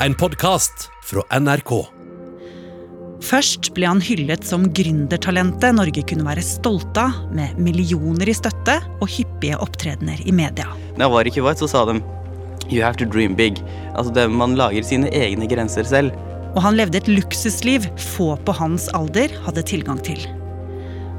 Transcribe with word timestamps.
en 0.00 0.14
podkast 0.14 0.90
fra 1.04 1.22
NRK. 1.40 1.70
Først 3.24 3.70
ble 3.74 3.88
han 3.88 4.02
hyllet 4.04 4.44
som 4.44 4.66
gründertalentet 4.76 5.72
Norge 5.74 6.02
kunne 6.06 6.26
være 6.26 6.44
stolt 6.44 6.98
av, 7.00 7.16
med 7.34 7.56
millioner 7.58 8.28
i 8.28 8.34
støtte 8.36 8.76
og 9.00 9.08
hyppige 9.08 9.56
opptredener 9.64 10.20
i 10.28 10.34
media. 10.36 10.68
Når 10.98 11.06
jeg 11.06 11.14
var 11.14 11.30
i 11.30 11.32
Kuwait, 11.38 11.62
så 11.62 11.70
sa 11.70 11.86
de 11.88 11.96
You 12.66 12.82
have 12.82 12.98
to 13.00 13.06
dream 13.06 13.36
big. 13.38 13.62
Altså 13.94 14.12
det, 14.12 14.28
Man 14.30 14.56
lager 14.58 14.84
sine 14.84 15.08
egne 15.14 15.48
grenser 15.48 15.86
selv. 15.86 16.12
Og 16.56 16.62
han 16.64 16.76
levde 16.76 16.98
et 16.98 17.08
luksusliv 17.08 17.86
få 18.16 18.34
på 18.44 18.54
hans 18.58 18.88
alder 18.96 19.32
hadde 19.46 19.64
tilgang 19.64 20.00
til. 20.04 20.20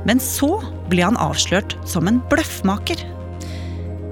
Men 0.05 0.21
så 0.21 0.59
ble 0.91 1.01
han 1.07 1.17
avslørt 1.17 1.77
som 1.87 2.07
en 2.07 2.21
bløffmaker. 2.29 2.99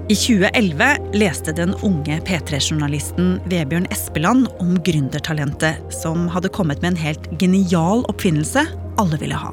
I 0.08 0.14
2011 0.14 0.96
leste 1.18 1.50
den 1.52 1.72
unge 1.82 2.20
P3-journalisten 2.22 3.40
Vebjørn 3.50 3.88
Espeland 3.90 4.46
om 4.62 4.76
gründertalentet 4.86 5.80
som 5.90 6.28
hadde 6.30 6.52
kommet 6.54 6.78
med 6.78 6.92
en 6.92 7.00
helt 7.00 7.26
genial 7.40 8.04
oppfinnelse 8.06 8.62
alle 9.02 9.18
ville 9.18 9.34
ha. 9.34 9.50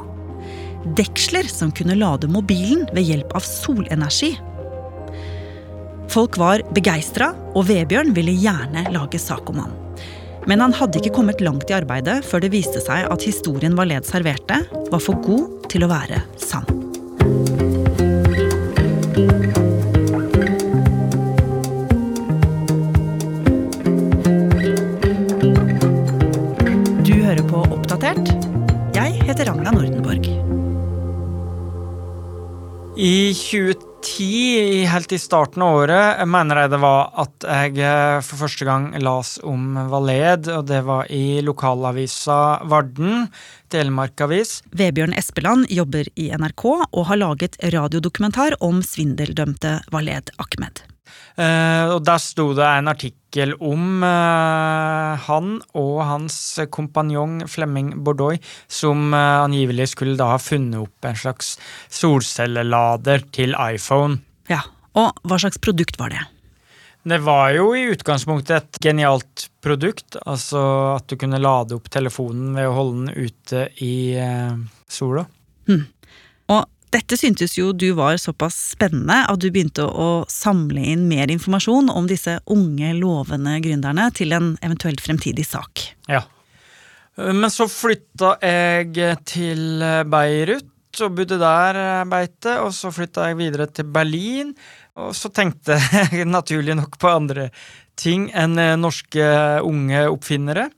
Deksler 1.00 1.50
som 1.50 1.72
kunne 1.74 1.98
lade 1.98 2.30
mobilen 2.30 2.86
ved 2.94 3.10
hjelp 3.10 3.34
av 3.34 3.48
solenergi. 3.48 4.36
Folk 6.14 6.38
var 6.38 6.62
begeistra, 6.78 7.32
og 7.58 7.66
Vebjørn 7.72 8.14
ville 8.14 8.38
gjerne 8.38 8.86
lage 8.94 9.18
sak 9.18 9.50
om 9.50 9.64
han. 9.64 9.74
Men 10.46 10.62
han 10.62 10.78
hadde 10.78 11.02
ikke 11.02 11.16
kommet 11.18 11.42
langt 11.42 11.74
i 11.74 11.80
arbeidet 11.80 12.20
før 12.30 12.46
det 12.46 12.54
viste 12.54 12.84
seg 12.84 13.10
at 13.10 13.26
historien 13.26 13.74
Valed 13.80 14.06
serverte, 14.06 14.62
var 14.94 15.02
for 15.02 15.18
god 15.26 15.66
til 15.74 15.88
å 15.88 15.94
være 15.96 16.22
sann. 16.38 16.70
Oppdatert. 28.04 28.48
Jeg 28.98 29.14
heter 29.24 29.48
Ragna 29.48 29.72
Nordenborg. 29.72 30.26
I 33.00 33.32
2010, 33.32 34.90
helt 34.92 35.16
i 35.16 35.20
starten 35.22 35.64
av 35.64 35.78
året, 35.86 36.20
mener 36.28 36.60
jeg 36.66 36.74
det 36.74 36.82
var 36.84 37.14
at 37.24 37.48
jeg 37.48 37.80
eh, 37.80 38.18
for 38.28 38.44
første 38.44 38.68
gang 38.68 38.90
las 39.00 39.38
om 39.48 39.80
Valed, 39.88 40.52
og 40.52 40.68
det 40.68 40.82
var 40.84 41.08
i 41.16 41.40
lokalavisa 41.48 42.42
Varden, 42.68 43.30
Telemarkavis. 43.72 44.58
Vebjørn 44.76 45.16
Espeland 45.16 45.72
jobber 45.72 46.12
i 46.20 46.28
NRK 46.36 46.68
og 46.74 47.04
har 47.08 47.24
laget 47.24 47.56
radiodokumentar 47.64 48.60
om 48.60 48.84
svindeldømte 48.84 49.78
Valed 49.96 50.36
Ahmed. 50.44 50.84
Uh, 51.40 51.96
og 51.96 52.04
der 52.04 52.20
sto 52.20 52.52
det 52.58 52.68
en 52.68 52.92
artikkel 52.92 53.23
om 53.60 54.04
uh, 54.06 55.18
han 55.26 55.56
og 55.80 55.96
hans 56.06 56.36
kompanjong 56.74 57.42
Flemming 57.50 57.96
Bordeaux, 58.06 58.38
som 58.68 59.10
uh, 59.14 59.42
angivelig 59.44 59.90
skulle 59.94 60.18
da 60.20 60.34
ha 60.36 60.40
funnet 60.42 60.84
opp 60.84 61.10
en 61.10 61.18
slags 61.18 61.56
solcellelader 61.90 63.26
til 63.34 63.58
iPhone. 63.58 64.22
Ja, 64.52 64.62
Og 64.94 65.18
hva 65.26 65.40
slags 65.42 65.58
produkt 65.58 65.98
var 65.98 66.14
det? 66.14 66.22
Det 67.04 67.18
var 67.26 67.50
jo 67.52 67.74
i 67.76 67.88
utgangspunktet 67.92 68.56
et 68.56 68.78
genialt 68.86 69.48
produkt, 69.64 70.16
altså 70.24 70.62
at 70.94 71.10
du 71.10 71.18
kunne 71.20 71.42
lade 71.42 71.76
opp 71.76 71.90
telefonen 71.92 72.54
ved 72.56 72.70
å 72.70 72.76
holde 72.78 73.02
den 73.02 73.28
ute 73.28 73.66
i 73.84 73.96
uh, 74.16 74.56
sola. 74.88 75.26
Og 76.54 76.62
dette 76.94 77.18
syntes 77.20 77.58
jo 77.58 77.72
du 77.74 77.90
var 77.98 78.20
såpass 78.22 78.58
spennende 78.74 79.24
at 79.30 79.42
du 79.42 79.50
begynte 79.52 79.86
å 79.86 80.24
samle 80.32 80.84
inn 80.94 81.08
mer 81.10 81.32
informasjon 81.34 81.90
om 81.94 82.08
disse 82.10 82.38
unge, 82.54 82.94
lovende 82.98 83.58
gründerne 83.64 84.10
til 84.16 84.36
en 84.38 84.54
eventuelt 84.62 85.02
fremtidig 85.04 85.48
sak. 85.50 85.88
Ja. 86.08 86.24
Men 87.18 87.50
så 87.54 87.68
flytta 87.70 88.36
jeg 88.42 89.18
til 89.30 89.84
Beirut 90.10 90.70
og 91.02 91.16
bodde 91.18 91.40
der 91.42 91.80
eh, 91.80 92.06
beite, 92.10 92.60
og 92.62 92.74
så 92.76 92.92
flytta 92.94 93.30
jeg 93.30 93.40
videre 93.40 93.68
til 93.72 93.88
Berlin. 93.90 94.54
Og 95.02 95.14
så 95.18 95.32
tenkte 95.34 95.80
jeg 96.14 96.28
naturlig 96.30 96.78
nok 96.78 97.00
på 97.02 97.10
andre 97.10 97.50
ting 98.00 98.30
enn 98.38 98.58
eh, 98.62 98.76
norske 98.80 99.26
unge 99.66 100.06
oppfinnere. 100.12 100.70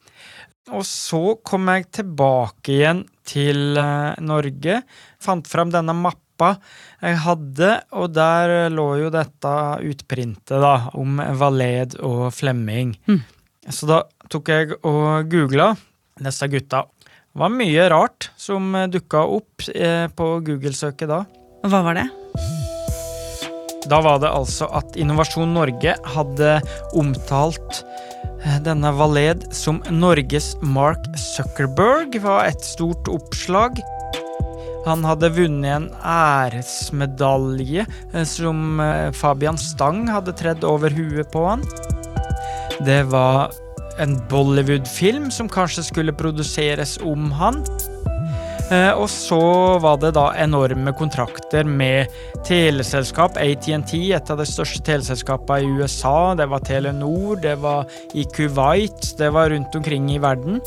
Og 0.73 0.81
så 0.87 1.35
kom 1.45 1.69
jeg 1.69 1.89
tilbake 1.93 2.73
igjen 2.73 3.03
til 3.27 3.77
eh, 3.77 4.17
Norge, 4.25 4.79
fant 5.21 5.45
fram 5.49 5.69
denne 5.73 5.93
mappa 5.93 6.55
jeg 6.99 7.19
hadde, 7.23 7.69
og 7.95 8.09
der 8.11 8.71
lå 8.73 8.87
jo 9.03 9.11
dette 9.13 9.53
utprintet 9.87 10.57
da, 10.59 10.89
om 10.97 11.21
Valed 11.39 11.95
og 12.03 12.27
Flemming. 12.35 12.95
Så 13.69 13.87
da 13.87 14.01
tok 14.29 14.51
jeg 14.51 14.75
og 14.81 15.29
googla 15.31 15.69
disse 16.19 16.49
gutta. 16.51 16.83
Det 17.05 17.39
var 17.39 17.53
mye 17.53 17.87
rart 17.91 18.29
som 18.39 18.73
dukka 18.91 19.23
opp 19.37 19.69
eh, 19.71 20.07
på 20.11 20.27
Google-søket 20.43 21.11
da. 21.11 21.23
Hva 21.65 21.81
var 21.87 22.01
det? 22.01 22.09
Da 23.85 23.99
var 24.01 24.19
det 24.23 24.31
altså 24.33 24.67
at 24.73 24.95
Innovasjon 24.97 25.51
Norge 25.53 25.93
hadde 26.15 26.53
omtalt 26.97 27.83
denne 28.65 28.91
Valed 28.93 29.47
som 29.55 29.81
Norges 29.89 30.53
Mark 30.61 31.07
Zuckerberg, 31.17 32.19
var 32.21 32.45
et 32.49 32.65
stort 32.65 33.09
oppslag. 33.09 33.81
Han 34.85 35.01
hadde 35.05 35.31
vunnet 35.33 35.71
en 35.73 35.87
æresmedalje 36.05 37.87
eh, 37.89 38.25
som 38.29 38.79
eh, 38.79 39.09
Fabian 39.17 39.57
Stang 39.57 40.05
hadde 40.11 40.35
tredd 40.37 40.65
over 40.67 40.93
huet 40.93 41.31
på 41.33 41.45
han. 41.47 41.65
Det 42.85 43.01
var 43.09 43.49
en 43.97 44.17
Bollywood-film 44.29 45.31
som 45.31 45.49
kanskje 45.49 45.87
skulle 45.89 46.13
produseres 46.13 46.99
om 47.01 47.31
han. 47.33 47.63
Eh, 48.71 48.91
Og 48.97 49.09
så 49.09 49.37
var 49.81 49.97
det 50.01 50.15
da 50.17 50.31
enorme 50.41 50.93
kontrakter 50.97 51.63
med 51.69 52.07
teleselskap. 52.47 53.37
ATNT, 53.37 53.93
et 54.15 54.31
av 54.31 54.37
de 54.41 54.45
største 54.49 54.81
teleselskapene 54.85 55.61
i 55.61 55.83
USA. 55.83 56.33
Det 56.35 56.47
var 56.49 56.59
Telenor, 56.65 57.35
det 57.41 57.59
var 57.61 57.85
i 58.15 58.25
Kuwait, 58.33 59.17
det 59.19 59.29
var 59.33 59.49
rundt 59.53 59.75
omkring 59.75 60.09
i 60.11 60.17
verden. 60.21 60.61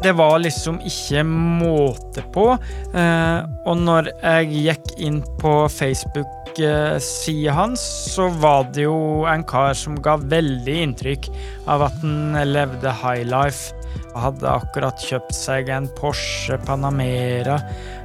Det 0.00 0.14
var 0.16 0.38
liksom 0.40 0.78
ikke 0.86 1.24
måte 1.26 2.22
på. 2.32 2.46
Eh, 2.94 3.40
og 3.66 3.76
når 3.76 4.12
jeg 4.22 4.46
gikk 4.54 4.94
inn 5.02 5.20
på 5.42 5.68
Facebook-sida 5.68 7.52
hans, 7.52 7.82
så 8.14 8.30
var 8.40 8.70
det 8.72 8.86
jo 8.86 9.26
en 9.28 9.44
kar 9.44 9.74
som 9.74 9.98
ga 10.00 10.16
veldig 10.16 10.78
inntrykk 10.86 11.28
av 11.68 11.82
at 11.90 12.00
han 12.00 12.32
levde 12.48 12.94
high 13.02 13.26
life. 13.28 13.74
Hadde 14.16 14.48
akkurat 14.50 14.98
kjøpt 15.06 15.34
seg 15.36 15.68
en 15.70 15.86
Porsche 15.98 16.56
Panamera. 16.66 17.60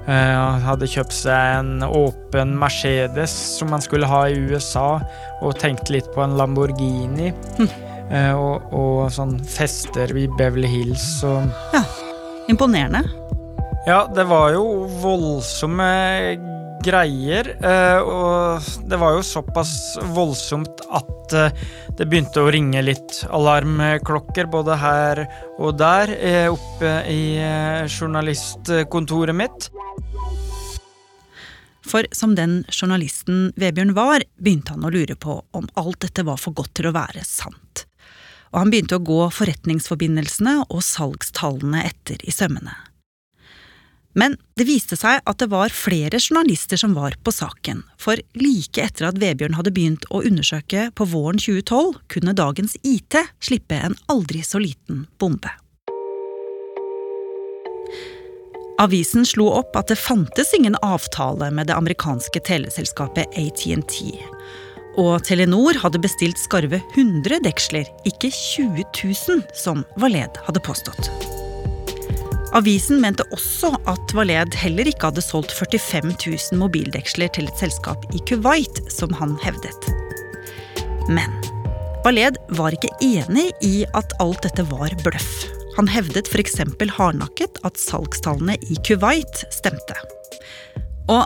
eh, 0.08 0.36
Han 0.36 0.62
hadde 0.62 0.86
kjøpt 0.88 1.14
seg 1.18 1.56
en 1.60 1.82
åpen 1.88 2.54
Mercedes 2.62 3.34
som 3.58 3.72
han 3.74 3.82
skulle 3.82 4.06
ha 4.08 4.28
i 4.30 4.38
USA, 4.52 5.00
og 5.42 5.58
tenkte 5.60 5.94
litt 5.98 6.12
på 6.14 6.22
en 6.24 6.38
Lamborghini. 6.38 7.32
Hm. 7.58 7.70
Og, 8.38 8.62
og 8.78 9.08
sånn 9.10 9.40
fester 9.50 10.12
i 10.14 10.28
Beverly 10.38 10.68
Hills 10.70 11.24
og 11.26 11.48
Ja, 11.74 11.82
imponerende. 12.54 13.02
ja, 13.88 14.04
det 14.14 14.28
var 14.30 14.52
jo 14.54 14.86
voldsomme 15.02 15.88
greier, 16.85 17.50
eh, 17.66 18.00
og 18.00 18.68
det 18.90 19.00
var 19.01 19.16
jo 19.16 19.23
såpass 19.25 19.73
voldsomt 20.16 20.84
at 20.94 21.35
eh, 21.35 21.66
det 21.97 22.07
begynte 22.09 22.44
å 22.44 22.51
ringe 22.53 22.84
litt 22.85 23.23
alarmklokker 23.34 24.50
både 24.51 24.78
her 24.81 25.23
og 25.57 25.79
der, 25.79 26.13
eh, 26.16 26.47
oppe 26.51 26.94
i 27.09 27.23
journalistkontoret 27.90 29.35
mitt. 29.35 29.69
For 31.85 32.07
som 32.18 32.34
den 32.38 32.63
journalisten 32.73 33.52
Vebjørn 33.62 33.94
var, 33.97 34.25
begynte 34.41 34.73
han 34.73 34.88
å 34.88 34.94
lure 34.94 35.17
på 35.17 35.38
om 35.53 35.69
alt 35.78 36.02
dette 36.07 36.25
var 36.25 36.41
for 36.41 36.57
godt 36.57 36.73
til 36.79 36.90
å 36.90 36.96
være 36.96 37.22
sant. 37.28 37.85
Og 38.53 38.62
han 38.63 38.73
begynte 38.73 38.97
å 38.97 39.06
gå 39.06 39.22
forretningsforbindelsene 39.35 40.61
og 40.70 40.81
salgstallene 40.85 41.85
etter 41.85 42.22
i 42.26 42.34
sømmene. 42.34 42.73
Men 44.16 44.38
det 44.56 44.67
viste 44.70 44.96
seg 44.96 45.20
at 45.28 45.41
det 45.41 45.50
var 45.52 45.73
flere 45.76 46.22
journalister 46.22 46.79
som 46.79 46.96
var 46.96 47.17
på 47.23 47.34
saken, 47.35 47.84
for 48.00 48.20
like 48.40 48.79
etter 48.79 49.09
at 49.09 49.20
Vebjørn 49.20 49.58
hadde 49.59 49.73
begynt 49.76 50.08
å 50.08 50.23
undersøke 50.23 50.88
på 50.96 51.08
våren 51.12 51.41
2012, 51.41 52.00
kunne 52.16 52.38
dagens 52.38 52.78
IT 52.88 53.20
slippe 53.44 53.76
en 53.76 53.97
aldri 54.12 54.41
så 54.47 54.64
liten 54.64 55.03
bombe. 55.20 55.52
Avisen 58.79 59.23
slo 59.28 59.47
opp 59.56 59.76
at 59.79 59.91
det 59.91 60.00
fantes 60.00 60.52
ingen 60.56 60.76
avtale 60.84 61.47
med 61.52 61.70
det 61.70 61.78
amerikanske 61.78 62.41
teleselskapet 62.44 63.38
ATNT. 63.40 64.02
Og 65.00 65.16
Telenor 65.28 65.79
hadde 65.79 66.03
bestilt 66.03 66.40
skarve 66.40 66.82
100 66.96 67.44
deksler, 67.44 67.88
ikke 68.08 68.32
20 68.32 68.84
000, 68.96 69.47
som 69.56 69.84
Valed 70.00 70.44
hadde 70.47 70.64
påstått. 70.64 71.34
Avisen 72.55 73.02
mente 73.03 73.25
også 73.35 73.73
at 73.91 74.13
Valed 74.16 74.55
heller 74.55 74.87
ikke 74.87 75.09
hadde 75.09 75.23
solgt 75.23 75.52
45 75.52 76.13
000 76.13 76.59
mobildeksler 76.61 77.28
til 77.35 77.49
et 77.49 77.59
selskap 77.59 78.05
i 78.16 78.22
Kuwait, 78.29 78.79
som 78.93 79.11
han 79.19 79.34
hevdet. 79.43 79.90
Men 81.11 81.34
Valed 82.05 82.40
var 82.55 82.75
ikke 82.75 82.93
enig 83.03 83.49
i 83.66 83.84
at 83.97 84.16
alt 84.23 84.46
dette 84.46 84.63
var 84.69 84.93
bløff. 85.03 85.34
Han 85.75 85.90
hevdet 85.91 86.29
f.eks. 86.31 86.61
hardnakket 86.96 87.59
at 87.67 87.81
salgstallene 87.81 88.55
i 88.72 88.79
Kuwait 88.87 89.43
stemte. 89.52 89.97
Og 91.11 91.25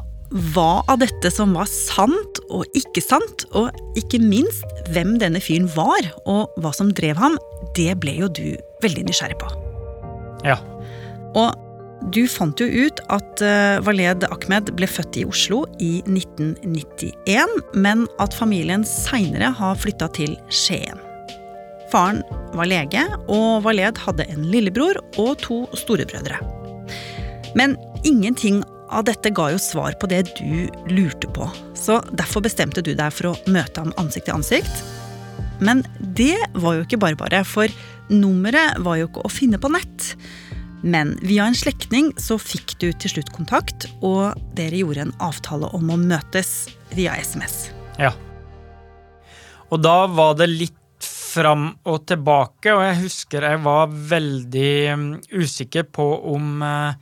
hva 0.54 0.82
av 0.90 0.98
dette 1.04 1.30
som 1.34 1.54
var 1.58 1.70
sant 1.70 2.42
og 2.50 2.66
ikke 2.78 3.06
sant, 3.06 3.46
og 3.54 3.70
ikke 3.98 4.18
minst 4.22 4.66
hvem 4.96 5.18
denne 5.22 5.42
fyren 5.42 5.70
var, 5.78 6.10
og 6.26 6.50
hva 6.58 6.74
som 6.74 6.90
drev 6.90 7.22
ham, 7.22 7.38
det 7.78 7.94
ble 8.02 8.18
jo 8.24 8.34
du 8.34 8.46
veldig 8.82 9.06
nysgjerrig 9.10 9.38
på. 9.42 9.54
Ja. 10.48 10.58
Og 11.38 12.10
du 12.14 12.24
fant 12.32 12.62
jo 12.62 12.66
ut 12.88 13.02
at 13.12 13.42
Valed 13.84 14.24
Waled 14.24 14.26
Ahmed 14.32 14.72
ble 14.80 14.88
født 14.88 15.20
i 15.20 15.26
Oslo 15.28 15.66
i 15.84 16.00
1991, 16.08 17.60
men 17.76 18.06
at 18.24 18.36
familien 18.38 18.86
seinere 18.88 19.52
har 19.58 19.78
flytta 19.78 20.08
til 20.16 20.38
Skien. 20.48 21.02
Faren 21.92 22.22
var 22.56 22.70
lege, 22.70 23.04
og 23.28 23.66
Waled 23.66 24.00
hadde 24.06 24.28
en 24.32 24.48
lillebror 24.48 25.02
og 25.20 25.36
to 25.44 25.64
storebrødre. 25.78 26.40
Men 27.58 27.76
ingenting 28.08 28.62
av 28.90 29.06
dette 29.10 29.32
ga 29.36 29.50
jo 29.54 29.62
svar 29.62 29.98
på 30.02 30.10
det 30.10 30.24
du 30.40 30.70
lurte 30.90 31.30
på, 31.34 31.50
så 31.78 32.00
derfor 32.14 32.46
bestemte 32.46 32.84
du 32.86 32.94
deg 32.98 33.14
for 33.14 33.32
å 33.32 33.38
møte 33.52 33.84
ham 33.84 33.94
ansikt 34.02 34.30
til 34.30 34.40
ansikt. 34.40 34.84
Men 35.60 35.84
det 36.00 36.38
var 36.56 36.78
jo 36.78 36.86
ikke 36.86 37.02
bare 37.02 37.20
bare, 37.20 37.44
for 37.46 37.68
nummeret 38.10 38.80
var 38.86 39.02
jo 39.02 39.10
ikke 39.10 39.26
å 39.26 39.34
finne 39.34 39.60
på 39.62 39.72
nett. 39.74 40.14
Men 40.82 41.18
via 41.22 41.50
en 41.50 41.58
slektning 41.58 42.14
så 42.22 42.38
fikk 42.40 42.78
du 42.80 42.90
til 42.94 43.16
slutt 43.18 43.32
kontakt, 43.36 43.90
og 44.00 44.40
dere 44.56 44.80
gjorde 44.80 45.08
en 45.08 45.16
avtale 45.24 45.70
om 45.76 45.92
å 45.92 46.00
møtes 46.00 46.70
via 46.96 47.18
SMS. 47.20 47.70
Ja. 48.00 48.14
Og 49.70 49.82
da 49.84 50.06
var 50.08 50.38
det 50.40 50.50
litt 50.52 50.76
fram 51.30 51.72
og 51.88 52.06
tilbake, 52.10 52.74
og 52.74 52.84
jeg 52.84 53.02
husker 53.04 53.46
jeg 53.46 53.64
var 53.66 53.92
veldig 53.92 54.76
um, 54.96 55.10
usikker 55.30 55.86
på 55.94 56.08
om 56.34 56.64
uh, 56.66 56.96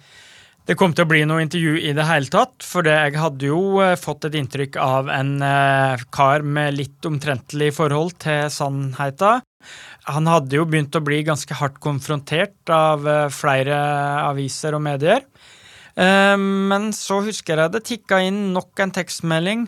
det 0.68 0.76
kom 0.76 0.92
til 0.92 1.06
å 1.06 1.10
bli 1.10 1.22
noe 1.24 1.46
intervju 1.46 1.78
i 1.80 1.94
det 1.96 2.06
hele 2.10 2.28
tatt, 2.32 2.58
for 2.66 2.88
jeg 2.88 3.16
hadde 3.16 3.48
jo 3.48 3.80
uh, 3.80 3.96
fått 4.00 4.28
et 4.28 4.36
inntrykk 4.42 4.80
av 4.84 5.12
en 5.14 5.38
uh, 5.40 6.08
kar 6.12 6.44
med 6.44 6.76
litt 6.76 7.08
omtrentlig 7.08 7.72
forhold 7.78 8.18
til 8.26 8.52
sannheten. 8.52 9.47
Han 10.08 10.30
hadde 10.30 10.60
jo 10.60 10.66
begynt 10.70 10.96
å 10.96 11.04
bli 11.04 11.22
ganske 11.28 11.56
hardt 11.60 11.80
konfrontert 11.84 12.72
av 12.72 13.04
flere 13.36 13.78
aviser 14.24 14.78
og 14.78 14.84
medier. 14.86 15.26
Men 15.98 16.92
så 16.96 17.18
husker 17.26 17.60
jeg 17.60 17.74
det 17.74 17.82
tikka 17.90 18.22
inn 18.24 18.54
nok 18.54 18.80
en 18.86 18.94
tekstmelding 18.96 19.66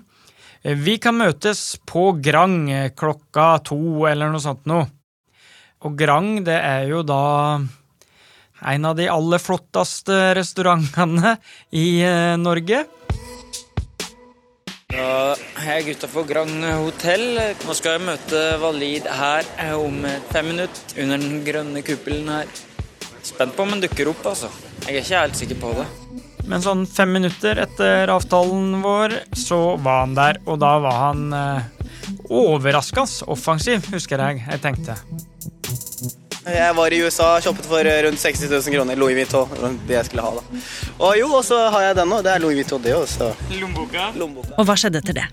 vi 0.59 0.97
kan 0.99 1.15
møtes 1.15 1.77
på 1.87 2.19
Grang 2.19 2.67
klokka 2.99 3.61
to, 3.63 4.05
eller 4.09 4.31
noe 4.31 4.43
sånt 4.43 4.65
noe. 4.67 4.89
Og 5.87 5.95
Grang, 5.95 6.41
det 6.43 6.57
er 6.59 6.89
jo 6.91 6.99
da 7.07 7.59
en 8.67 8.85
av 8.89 8.97
de 8.99 9.07
aller 9.07 9.39
flotteste 9.39 10.17
restaurantene 10.35 11.37
i 11.71 12.01
eh, 12.03 12.35
Norge. 14.89 15.35
Da 15.59 15.69
er 15.69 15.79
jeg 15.81 15.97
utafor 15.97 16.25
Grand 16.27 16.63
hotell. 16.65 17.37
Nå 17.65 17.73
skal 17.77 17.97
jeg 17.97 18.05
møte 18.07 18.41
Valid 18.61 19.07
her 19.07 19.45
eh, 19.57 19.75
om 19.77 20.05
fem 20.31 20.45
minutter 20.53 21.03
under 21.03 21.17
den 21.17 21.43
grønne 21.45 21.81
kuppelen 21.85 22.29
her. 22.29 22.47
Spent 23.21 23.55
på 23.55 23.63
om 23.63 23.69
han 23.75 23.81
dukker 23.83 24.09
opp, 24.09 24.25
altså. 24.25 24.49
Jeg 24.87 24.95
er 24.95 25.03
ikke 25.03 25.21
helt 25.21 25.37
sikker 25.37 25.59
på 25.61 25.73
det. 25.77 25.87
Men 26.49 26.63
sånn 26.63 26.85
fem 26.89 27.11
minutter 27.13 27.59
etter 27.61 28.09
avtalen 28.09 28.79
vår, 28.81 29.19
så 29.37 29.77
var 29.77 30.05
han 30.05 30.15
der. 30.17 30.39
Og 30.47 30.59
da 30.59 30.77
var 30.81 31.01
han 31.09 31.33
eh, 31.33 31.89
overraskende 32.29 33.29
offensiv, 33.29 33.85
husker 33.93 34.23
jeg 34.25 34.45
jeg 34.47 34.63
tenkte. 34.63 34.97
Jeg 36.45 36.75
var 36.75 36.93
i 36.95 36.99
USA, 37.03 37.33
og 37.35 37.43
shoppet 37.43 37.65
for 37.67 37.87
rundt 38.05 38.21
60 38.21 38.45
000 38.47 38.75
kroner. 38.75 38.99
Louis 38.99 39.17
Vuitton. 39.17 39.79
Det 39.87 39.97
jeg 39.97 40.07
skulle 40.07 40.23
ha, 40.23 40.39
da. 40.39 40.61
Og 40.97 41.17
jo, 41.19 41.31
og 41.35 41.43
så 41.45 41.65
har 41.73 41.89
jeg 41.89 41.97
den 41.99 42.11
nå. 42.13 42.21
Det 42.23 42.31
er 42.31 42.43
Louis 42.43 42.61
Vuitton, 42.61 42.83
det 42.83 42.95
også. 42.95 43.31
Lommeboka. 43.59 44.11
Lommeboka. 44.15 44.55
Og 44.55 44.69
hva 44.69 44.77
skjedde 44.79 45.01
etter 45.03 45.19
det? 45.19 45.25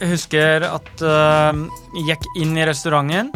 Jeg 0.00 0.14
husker 0.14 0.64
at 0.68 1.04
uh, 1.04 1.66
jeg 1.98 2.08
gikk 2.14 2.30
inn 2.40 2.56
i 2.56 2.64
restauranten. 2.68 3.32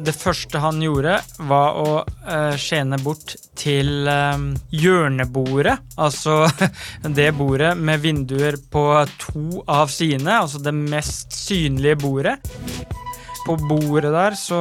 Det 0.00 0.14
første 0.16 0.60
han 0.62 0.80
gjorde, 0.82 1.18
var 1.50 1.78
å 1.78 1.88
uh, 2.02 2.54
skjene 2.58 2.98
bort 3.04 3.36
til 3.58 4.08
um, 4.08 4.50
hjørnebordet. 4.74 5.76
Altså 6.00 6.44
det 7.18 7.30
bordet 7.38 7.76
med 7.78 8.02
vinduer 8.02 8.58
på 8.72 8.84
to 9.22 9.62
av 9.70 9.92
sine, 9.92 10.40
altså 10.40 10.62
det 10.64 10.74
mest 10.74 11.36
synlige 11.36 12.00
bordet. 12.02 12.40
På 13.46 13.54
bordet 13.56 14.10
der 14.14 14.36
så 14.38 14.60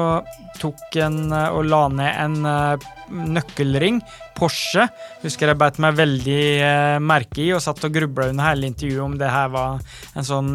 tok 0.62 1.00
en 1.02 1.32
uh, 1.34 1.50
og 1.56 1.66
la 1.70 1.82
ned 1.94 2.22
en 2.26 2.38
uh, 2.46 2.90
nøkkelring. 3.10 4.02
Porsche. 4.38 4.86
Husker 5.24 5.52
jeg 5.52 5.60
beit 5.60 5.80
meg 5.84 5.98
veldig 5.98 7.02
merke 7.04 7.42
i 7.44 7.50
og 7.56 7.64
satt 7.64 7.84
og 7.84 7.96
grubla 7.96 8.30
under 8.32 8.52
hele 8.52 8.70
intervjuet 8.70 9.04
om 9.04 9.18
det 9.20 9.32
her 9.34 9.50
var 9.52 9.82
en 10.16 10.28
sånn 10.28 10.54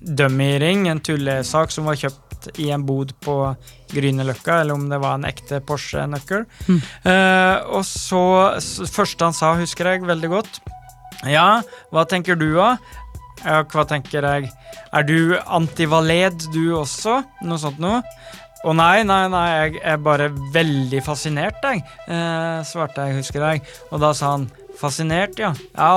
dummy-ring, 0.00 0.88
en 0.90 1.02
tullesak 1.04 1.70
som 1.70 1.86
var 1.86 2.00
kjøpt 2.00 2.30
i 2.58 2.70
en 2.74 2.86
bod 2.88 3.12
på 3.22 3.36
Grünerløkka, 3.92 4.60
eller 4.62 4.74
om 4.74 4.88
det 4.90 5.00
var 5.02 5.18
en 5.18 5.28
ekte 5.28 5.60
Porsche-nøkkel. 5.66 6.46
Mm. 6.66 6.80
Uh, 7.04 7.56
og 7.78 7.84
så, 7.86 8.24
første 8.90 9.28
han 9.28 9.36
sa, 9.36 9.54
husker 9.60 9.92
jeg 9.92 10.06
veldig 10.08 10.32
godt. 10.32 10.60
Ja, 11.28 11.60
hva 11.92 12.06
tenker 12.08 12.38
du, 12.40 12.48
da? 12.56 12.74
Ja, 13.44 13.62
hva 13.72 13.86
tenker 13.88 14.24
jeg? 14.24 14.50
Er 14.92 15.06
du 15.06 15.36
antivaled, 15.46 16.46
du 16.54 16.74
også? 16.76 17.20
Noe 17.46 17.60
sånt 17.60 17.80
noe? 17.80 18.02
Å 18.60 18.74
nei, 18.76 19.00
nei, 19.08 19.22
nei, 19.32 19.46
jeg 19.56 19.78
er 19.88 20.00
bare 20.04 20.26
veldig 20.52 21.00
fascinert, 21.04 21.62
jeg, 21.64 21.80
eh, 22.12 22.58
svarte 22.68 23.06
jeg, 23.08 23.22
husker 23.22 23.44
jeg. 23.46 23.62
Og 23.88 24.02
da 24.02 24.10
sa 24.16 24.34
han 24.34 24.50
fascinert, 24.76 25.38
ja. 25.40 25.54
Ja, 25.72 25.94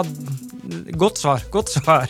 godt 0.95 1.19
svar, 1.19 1.44
godt 1.51 1.74
svar. 1.75 2.07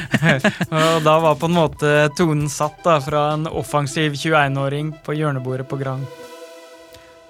og 0.78 1.04
da 1.04 1.16
var 1.20 1.36
på 1.36 1.50
en 1.50 1.56
måte 1.58 1.90
tonen 2.16 2.48
satt 2.52 2.80
da, 2.84 2.96
fra 3.04 3.26
en 3.34 3.44
offensiv 3.50 4.16
21-åring 4.16 4.94
på 5.04 5.16
hjørnebordet 5.18 5.66
på 5.68 5.76
Grand. 5.80 6.06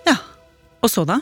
Ja, 0.07 0.15
og 0.79 0.93
så 0.93 1.03
da? 1.09 1.19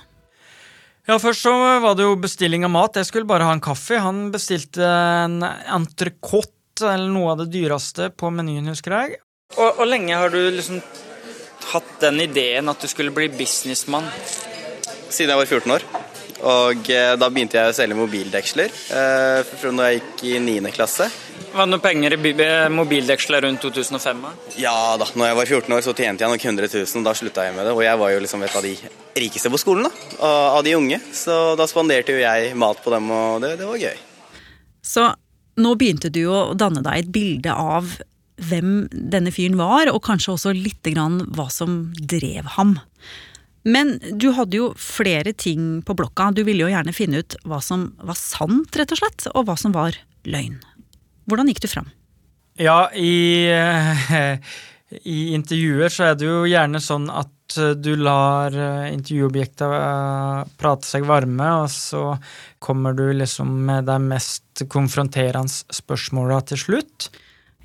Ja, 1.08 1.16
Først 1.16 1.46
så 1.46 1.54
var 1.82 1.96
det 1.96 2.04
jo 2.04 2.18
bestilling 2.20 2.66
av 2.68 2.74
mat. 2.74 2.98
Jeg 3.00 3.08
skulle 3.08 3.30
bare 3.30 3.48
ha 3.48 3.54
en 3.56 3.64
kaffe. 3.64 3.96
Han 4.04 4.26
bestilte 4.34 4.84
en 4.84 5.40
entrecôte, 5.42 6.84
eller 6.84 7.08
noe 7.08 7.32
av 7.32 7.40
det 7.40 7.48
dyreste, 7.56 8.10
på 8.12 8.28
menyen, 8.36 8.68
husker 8.68 8.98
jeg. 8.98 9.18
Og, 9.56 9.80
og 9.80 9.88
lenge 9.88 10.20
har 10.20 10.28
du 10.32 10.38
liksom 10.52 10.78
hatt 11.72 11.92
den 12.02 12.20
ideen 12.24 12.68
at 12.72 12.82
du 12.82 12.90
skulle 12.90 13.14
bli 13.14 13.28
businessmann? 13.32 14.08
Siden 15.12 15.32
jeg 15.32 15.40
var 15.40 15.46
14 15.46 15.76
år. 15.76 15.86
Og 16.42 16.88
eh, 16.90 17.12
da 17.14 17.28
begynte 17.30 17.58
jeg 17.58 17.70
å 17.70 17.74
selge 17.76 17.94
mobildeksler 17.94 18.72
eh, 18.72 19.42
fra 19.46 19.70
når 19.70 19.88
jeg 19.88 20.00
gikk 20.00 20.24
i 20.26 20.32
9. 20.42 20.72
klasse. 20.74 21.06
Var 21.52 21.68
det 21.68 21.70
noe 21.70 21.82
penger 21.84 22.16
i 22.16 22.32
mobildeksler 22.72 23.44
rundt 23.46 23.62
2005? 23.62 24.22
Da? 24.24 24.32
Ja 24.58 24.74
da, 24.98 25.06
når 25.14 25.30
jeg 25.30 25.38
var 25.38 25.52
14 25.58 25.76
år 25.76 25.84
så 25.86 25.94
tjente 25.94 26.24
jeg 26.24 26.32
nok 26.32 26.46
100 26.50 26.70
000, 26.72 26.94
og 26.98 27.06
da 27.06 27.14
slutta 27.14 27.46
jeg 27.46 27.54
med 27.54 27.68
det. 27.68 27.74
Og 27.76 27.84
jeg 27.86 28.00
var 28.00 28.14
jo 28.14 28.22
liksom 28.24 28.42
et 28.42 28.56
av 28.58 28.66
de 28.66 28.72
rikeste 29.22 29.52
på 29.52 29.60
skolen, 29.60 29.86
da, 29.86 30.32
av 30.56 30.62
de 30.66 30.74
unge. 30.78 30.98
Så 31.14 31.36
da 31.60 31.68
spanderte 31.70 32.16
jo 32.16 32.24
jeg 32.24 32.56
mat 32.58 32.80
på 32.82 32.94
dem, 32.94 33.12
og 33.14 33.44
det, 33.44 33.54
det 33.60 33.68
var 33.68 33.84
gøy. 33.84 34.00
Så 34.82 35.12
nå 35.62 35.74
begynte 35.78 36.10
du 36.10 36.24
å 36.32 36.40
danne 36.58 36.82
deg 36.82 37.04
et 37.04 37.12
bilde 37.12 37.54
av 37.54 37.92
hvem 38.48 38.86
denne 38.92 39.32
fyren 39.34 39.58
var, 39.60 39.90
og 39.92 40.02
kanskje 40.06 40.34
også 40.36 40.54
lite 40.56 40.94
grann 40.94 41.22
hva 41.36 41.48
som 41.52 41.92
drev 41.98 42.48
ham. 42.56 42.76
Men 43.62 43.94
du 44.18 44.32
hadde 44.34 44.58
jo 44.58 44.70
flere 44.78 45.32
ting 45.38 45.82
på 45.86 45.94
blokka. 45.94 46.32
Du 46.34 46.42
ville 46.46 46.64
jo 46.64 46.70
gjerne 46.72 46.94
finne 46.96 47.22
ut 47.22 47.36
hva 47.46 47.60
som 47.62 47.92
var 48.02 48.18
sant, 48.18 48.74
rett 48.78 48.94
og 48.94 48.98
slett, 48.98 49.26
og 49.34 49.46
hva 49.46 49.56
som 49.58 49.74
var 49.74 49.98
løgn. 50.26 50.58
Hvordan 51.30 51.50
gikk 51.52 51.62
du 51.62 51.70
fram? 51.70 51.92
Ja, 52.58 52.90
i, 52.92 53.46
i 55.14 55.18
intervjuer 55.36 55.92
så 55.92 56.10
er 56.10 56.18
det 56.18 56.26
jo 56.26 56.42
gjerne 56.50 56.82
sånn 56.82 57.06
at 57.12 57.30
du 57.52 57.92
lar 58.00 58.54
intervjuobjekta 58.88 59.66
eh, 59.76 60.52
prate 60.56 60.88
seg 60.88 61.04
varme, 61.04 61.48
og 61.62 61.68
så 61.72 62.14
kommer 62.62 62.96
du 62.96 63.04
liksom 63.12 63.50
med 63.68 63.86
de 63.90 63.98
mest 64.00 64.64
konfronterende 64.72 65.76
spørsmåla 65.76 66.40
til 66.48 66.62
slutt. 66.64 67.10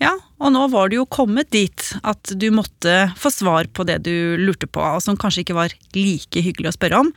Ja, 0.01 0.13
og 0.37 0.53
nå 0.53 0.67
var 0.69 0.89
du 0.89 0.99
jo 0.99 1.07
kommet 1.09 1.49
dit 1.53 1.89
at 2.05 2.33
du 2.37 2.47
måtte 2.53 3.07
få 3.17 3.31
svar 3.33 3.69
på 3.73 3.85
det 3.87 4.03
du 4.05 4.37
lurte 4.37 4.69
på, 4.69 4.81
og 4.81 5.01
som 5.03 5.17
kanskje 5.17 5.45
ikke 5.45 5.57
var 5.57 5.73
like 5.97 6.43
hyggelig 6.45 6.71
å 6.71 6.77
spørre 6.77 7.01
om. 7.01 7.11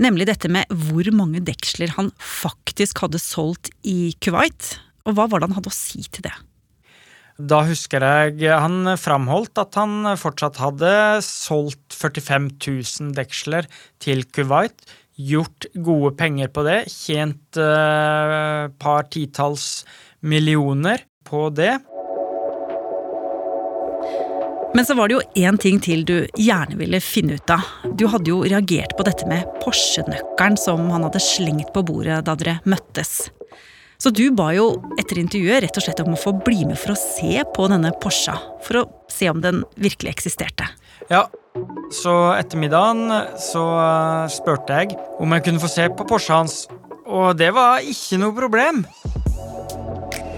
Nemlig 0.00 0.26
dette 0.28 0.48
med 0.52 0.68
hvor 0.72 1.08
mange 1.16 1.40
deksler 1.44 1.92
han 1.96 2.10
faktisk 2.20 3.00
hadde 3.04 3.20
solgt 3.20 3.70
i 3.84 4.12
Kuwait. 4.24 4.76
Og 5.08 5.16
hva 5.16 5.24
var 5.28 5.40
det 5.40 5.50
han 5.50 5.56
hadde 5.56 5.72
å 5.72 5.76
si 5.76 6.04
til 6.12 6.26
det? 6.26 6.34
Da 7.36 7.62
husker 7.68 8.00
jeg 8.00 8.48
han 8.48 8.94
framholdt 8.96 9.60
at 9.60 9.76
han 9.76 10.08
fortsatt 10.16 10.60
hadde 10.60 10.92
solgt 11.24 11.96
45 11.96 12.48
000 12.56 13.12
deksler 13.16 13.68
til 14.00 14.24
Kuwait. 14.32 14.80
Gjort 15.16 15.68
gode 15.84 16.14
penger 16.16 16.52
på 16.52 16.64
det. 16.64 16.78
Tjent 16.92 17.56
et 17.56 17.60
uh, 17.60 18.72
par 18.80 19.08
titalls 19.12 19.84
millioner 20.24 21.04
på 21.26 21.48
det. 21.54 21.74
Men 24.76 24.84
så 24.84 24.94
var 24.94 25.08
det 25.08 25.16
jo 25.16 25.44
én 25.46 25.56
ting 25.56 25.78
til 25.80 26.02
du 26.04 26.16
gjerne 26.36 26.76
ville 26.76 27.00
finne 27.00 27.38
ut 27.38 27.52
av. 27.52 27.64
Du 27.96 28.04
hadde 28.12 28.28
jo 28.28 28.42
reagert 28.44 28.92
på 28.98 29.06
dette 29.06 29.24
med 29.28 29.46
Porsche-nøkkelen 29.62 30.58
som 30.60 30.90
han 30.92 31.06
hadde 31.06 31.22
slengt 31.24 31.72
på 31.72 31.84
bordet 31.86 32.18
da 32.26 32.34
dere 32.36 32.58
møttes. 32.68 33.30
Så 33.96 34.12
du 34.12 34.26
ba 34.36 34.50
jo 34.52 34.66
etter 35.00 35.22
intervjuet 35.22 35.62
rett 35.64 35.80
og 35.80 35.86
slett 35.86 36.02
om 36.04 36.12
å 36.12 36.20
få 36.20 36.34
bli 36.44 36.66
med 36.68 36.76
for 36.76 36.92
å 36.92 36.98
se 37.00 37.40
på 37.56 37.68
denne 37.72 37.94
Porscha. 38.02 38.36
For 38.66 38.82
å 38.82 38.84
se 39.08 39.30
om 39.32 39.40
den 39.40 39.62
virkelig 39.80 40.12
eksisterte. 40.12 40.68
Ja, 41.08 41.24
så 41.94 42.12
etter 42.36 42.60
middagen 42.60 43.08
så 43.40 43.64
eh, 43.80 44.28
spurte 44.34 44.82
jeg 44.82 44.98
om 45.22 45.32
jeg 45.32 45.46
kunne 45.46 45.62
få 45.62 45.72
se 45.72 45.88
på 45.88 46.04
Porscha 46.08 46.42
hans, 46.42 46.66
og 47.06 47.38
det 47.40 47.52
var 47.56 47.80
ikke 47.80 48.20
noe 48.20 48.36
problem. 48.36 48.84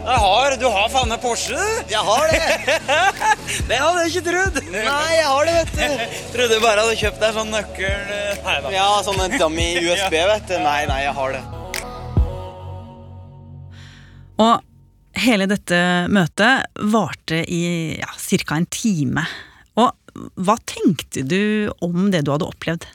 Jeg 0.09 0.21
har, 0.23 0.55
du 0.57 0.65
har 0.73 0.87
faen 0.89 1.11
meg 1.13 1.19
Porsche, 1.21 1.53
du! 1.53 1.91
Jeg 1.93 2.01
har 2.01 2.31
det! 2.33 2.77
Det 3.69 3.77
hadde 3.77 4.05
jeg 4.07 4.13
ikke 4.15 4.23
trodd! 4.25 4.55
Nei, 4.73 5.09
jeg 5.13 5.27
har 5.29 5.49
det, 5.49 5.57
vet 5.59 5.73
du. 5.75 6.05
Trodde 6.33 6.57
du 6.57 6.63
bare 6.65 6.85
hadde 6.87 6.95
kjøpt 6.97 7.21
deg 7.21 7.35
sånn 7.37 7.53
nøkkel 7.53 8.15
Nei 8.47 8.55
da. 8.65 8.73
Ja, 8.73 8.87
sånn 9.05 9.21
en 9.27 9.37
dummy 9.37 9.67
USB, 9.85 10.17
vet 10.31 10.49
du. 10.49 10.55
Nei, 10.65 10.79
nei, 10.89 11.03
jeg 11.05 11.13
har 11.19 11.37
det. 11.37 11.43
Og 14.41 15.21
hele 15.29 15.49
dette 15.51 15.83
møtet 16.17 16.81
varte 16.95 17.43
i 17.45 17.63
ja, 17.99 18.09
ca. 18.17 18.57
en 18.57 18.69
time. 18.73 19.27
Og 19.77 20.33
hva 20.41 20.57
tenkte 20.65 21.27
du 21.29 21.69
om 21.85 22.09
det 22.15 22.25
du 22.25 22.33
hadde 22.33 22.49
opplevd? 22.49 22.89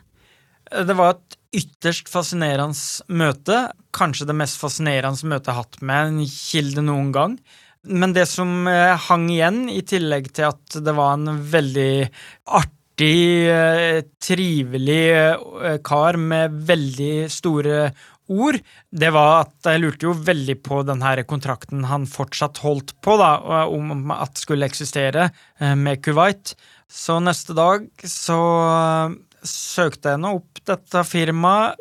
Det 0.73 0.95
var 0.97 1.13
et 1.13 1.37
ytterst 1.53 2.09
fascinerende 2.09 3.13
møte. 3.13 3.59
Kanskje 3.93 4.27
det 4.29 4.37
mest 4.37 4.57
fascinerende 4.61 5.29
møtet 5.29 5.51
jeg 5.51 5.57
har 5.57 5.67
hatt 5.67 5.83
med 5.85 6.07
en 6.09 6.23
kilde 6.29 6.85
noen 6.85 7.11
gang. 7.13 7.35
Men 7.83 8.15
det 8.15 8.25
som 8.31 8.63
eh, 8.69 8.95
hang 9.09 9.27
igjen, 9.31 9.67
i 9.69 9.81
tillegg 9.85 10.31
til 10.35 10.49
at 10.53 10.79
det 10.85 10.95
var 10.95 11.17
en 11.17 11.35
veldig 11.51 12.07
artig, 12.55 13.19
eh, 13.51 13.99
trivelig 14.23 15.03
eh, 15.11 15.77
kar 15.83 16.17
med 16.17 16.61
veldig 16.69 17.27
store 17.31 17.89
ord, 18.31 18.55
det 18.87 19.09
var 19.11 19.43
at 19.43 19.67
jeg 19.67 19.81
lurte 19.83 20.07
jo 20.07 20.13
veldig 20.15 20.55
på 20.63 20.79
den 20.87 21.03
her 21.03 21.19
kontrakten 21.27 21.83
han 21.89 22.07
fortsatt 22.07 22.61
holdt 22.63 22.95
på, 23.03 23.17
da, 23.19 23.65
om 23.67 24.13
at 24.15 24.39
skulle 24.39 24.69
eksistere 24.69 25.27
med 25.75 25.99
Kuwait. 26.05 26.55
Så 26.87 27.19
neste 27.19 27.51
dag 27.57 27.83
så 28.07 28.39
søkte 29.47 30.15
henne 30.15 30.33
opp 30.37 30.61
dette 30.67 31.03
firmaet, 31.07 31.79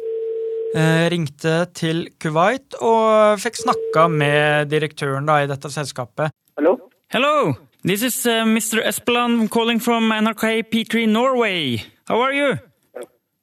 eh, 0.75 1.09
ringte 1.13 1.67
til 1.75 2.09
Kuwait 2.21 2.79
og 2.81 3.39
fikk 3.43 3.61
snakka 3.63 4.09
med 4.11 4.73
direktøren 4.73 5.29
da, 5.29 5.43
i 5.43 5.51
dette 5.51 5.71
selskapet. 5.73 6.35
Hello? 6.59 6.77
Hello, 7.13 7.55
this 7.85 8.03
is 8.03 8.27
uh, 8.27 8.45
Mr. 8.49 8.83
Espeland 8.85 9.51
calling 9.51 9.81
from 9.81 10.11
NRK 10.11 10.65
P3 10.73 11.09
Norway. 11.09 11.83
How 12.09 12.21
are 12.21 12.33
you? 12.33 12.59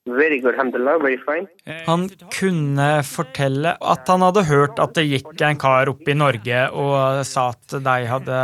Very 0.09 0.39
good, 0.39 0.55
alhamdulillah, 0.55 0.97
very 0.97 1.17
fine. 1.21 1.47
Han 1.85 2.09
kunne 2.33 2.87
fortelle 3.05 3.75
at 3.77 4.07
han 4.09 4.23
hadde 4.25 4.45
hørt 4.47 4.79
at 4.81 4.95
det 4.97 5.05
gikk 5.05 5.43
en 5.45 5.59
kar 5.59 5.91
opp 5.91 6.07
i 6.09 6.15
Norge 6.17 6.63
og 6.73 7.21
sa 7.29 7.49
at 7.53 7.75
de 7.85 7.97
hadde 8.09 8.39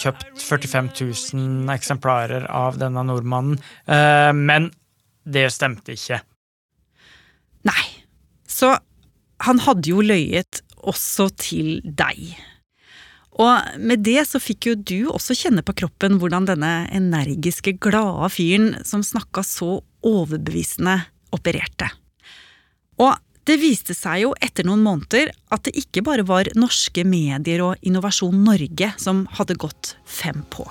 kjøpt 0.00 0.40
45 0.40 0.90
000 1.34 1.74
eksemplarer 1.74 2.48
av 2.48 2.80
denne 2.80 3.04
nordmannen, 3.10 3.60
Eh, 3.90 4.32
men 4.32 4.70
det 5.24 5.48
stemte 5.54 5.94
ikke. 5.96 6.20
Nei. 7.68 7.84
Så 8.48 8.72
han 9.44 9.60
hadde 9.64 9.92
jo 9.92 10.02
løyet 10.04 10.62
også 10.80 11.28
til 11.40 11.80
deg. 11.84 12.32
Og 13.40 13.78
med 13.80 14.02
det 14.04 14.24
så 14.28 14.40
fikk 14.42 14.68
jo 14.68 14.74
du 14.76 14.98
også 15.12 15.36
kjenne 15.38 15.64
på 15.64 15.76
kroppen 15.78 16.18
hvordan 16.20 16.48
denne 16.48 16.72
energiske, 16.92 17.76
glade 17.80 18.28
fyren 18.34 18.74
som 18.84 19.04
snakka 19.06 19.44
så 19.46 19.78
overbevisende, 20.06 20.98
opererte. 21.36 21.88
Og 23.00 23.14
det 23.48 23.56
viste 23.62 23.96
seg 23.96 24.26
jo 24.26 24.34
etter 24.44 24.66
noen 24.68 24.82
måneder 24.84 25.32
at 25.54 25.64
det 25.66 25.78
ikke 25.80 26.04
bare 26.06 26.26
var 26.26 26.50
norske 26.58 27.06
medier 27.08 27.64
og 27.64 27.86
Innovasjon 27.86 28.44
Norge 28.44 28.92
som 29.00 29.24
hadde 29.38 29.58
gått 29.60 29.94
fem 30.04 30.44
på. 30.52 30.66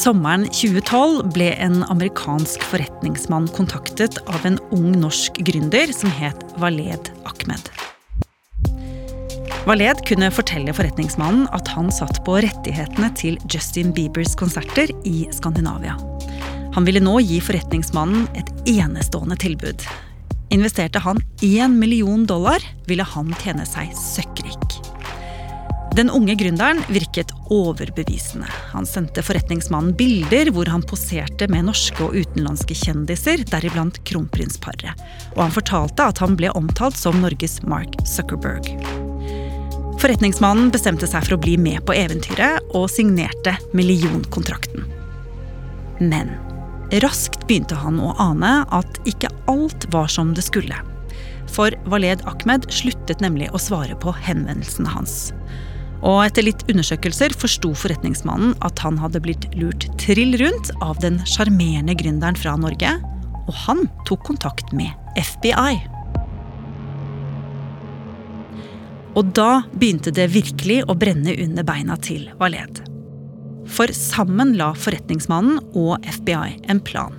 Sommeren 0.00 0.46
2012 0.48 1.26
ble 1.34 1.50
en 1.60 1.82
amerikansk 1.92 2.62
forretningsmann 2.64 3.50
kontaktet 3.52 4.16
av 4.32 4.46
en 4.48 4.56
ung 4.72 4.94
norsk 4.96 5.36
gründer 5.44 5.92
som 5.92 6.08
het 6.16 6.40
Valed 6.62 7.10
Ahmed. 7.28 7.68
Valed 9.68 10.00
kunne 10.08 10.30
fortelle 10.32 10.72
forretningsmannen 10.72 11.50
at 11.52 11.68
han 11.74 11.92
satt 11.92 12.22
på 12.24 12.38
rettighetene 12.40 13.10
til 13.20 13.36
Justin 13.52 13.92
Biebers 13.92 14.32
konserter 14.40 14.88
i 15.04 15.26
Skandinavia. 15.36 15.98
Han 16.72 16.88
ville 16.88 17.04
nå 17.04 17.18
gi 17.20 17.42
forretningsmannen 17.44 18.24
et 18.40 18.48
enestående 18.72 19.36
tilbud. 19.42 19.84
Investerte 20.54 21.04
han 21.04 21.20
én 21.44 21.76
million 21.76 22.24
dollar, 22.24 22.64
ville 22.88 23.04
han 23.04 23.36
tjene 23.44 23.68
seg 23.68 23.92
søkkrik. 24.00 24.69
Den 25.96 26.10
unge 26.10 26.34
gründeren 26.34 26.82
virket 26.88 27.32
overbevisende. 27.50 28.46
Han 28.72 28.86
sendte 28.86 29.24
forretningsmannen 29.26 29.96
bilder 29.98 30.52
hvor 30.54 30.70
han 30.70 30.84
poserte 30.86 31.48
med 31.50 31.66
norske 31.66 32.04
og 32.06 32.14
utenlandske 32.14 32.76
kjendiser, 32.78 33.42
deriblant 33.50 33.98
kronprinsparet. 34.06 34.94
Og 35.34 35.42
han 35.42 35.54
fortalte 35.54 36.06
at 36.12 36.22
han 36.22 36.36
ble 36.38 36.52
omtalt 36.54 36.98
som 36.98 37.18
Norges 37.20 37.58
Mark 37.66 37.98
Zuckerberg. 38.06 38.70
Forretningsmannen 40.00 40.70
bestemte 40.72 41.08
seg 41.10 41.26
for 41.26 41.36
å 41.36 41.42
bli 41.42 41.56
med 41.60 41.82
på 41.84 41.96
eventyret, 41.98 42.62
og 42.70 42.86
signerte 42.88 43.56
millionkontrakten. 43.76 44.86
Men 46.00 46.30
raskt 47.02 47.42
begynte 47.48 47.76
han 47.82 47.98
å 48.00 48.14
ane 48.22 48.60
at 48.72 49.02
ikke 49.10 49.28
alt 49.50 49.90
var 49.92 50.08
som 50.08 50.32
det 50.38 50.46
skulle. 50.46 50.78
For 51.50 51.74
Valed 51.90 52.22
Ahmed 52.30 52.70
sluttet 52.72 53.20
nemlig 53.20 53.50
å 53.50 53.60
svare 53.60 53.98
på 53.98 54.14
henvendelsene 54.14 54.94
hans. 54.94 55.18
Og 56.00 56.22
etter 56.24 56.46
litt 56.46 56.62
undersøkelser 56.70 57.34
forsto 57.36 57.74
forretningsmannen 57.76 58.54
at 58.64 58.80
han 58.84 58.98
hadde 59.02 59.20
blitt 59.24 59.46
lurt 59.58 59.84
trill 60.00 60.32
rundt 60.40 60.72
av 60.80 61.00
den 61.04 61.20
sjarmerende 61.28 61.96
gründeren 61.98 62.38
fra 62.40 62.56
Norge, 62.56 62.94
og 63.44 63.56
han 63.66 63.84
tok 64.08 64.24
kontakt 64.30 64.72
med 64.76 64.94
FBI. 65.20 65.80
Og 69.18 69.32
da 69.36 69.64
begynte 69.74 70.12
det 70.14 70.30
virkelig 70.32 70.84
å 70.88 70.96
brenne 70.96 71.34
under 71.42 71.66
beina 71.66 71.98
til 72.00 72.28
Valed. 72.40 72.80
For 73.70 73.90
sammen 73.94 74.54
la 74.58 74.70
forretningsmannen 74.78 75.58
og 75.78 76.06
FBI 76.06 76.62
en 76.70 76.80
plan. 76.82 77.16